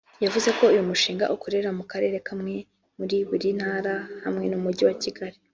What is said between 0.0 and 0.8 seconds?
yavuze ko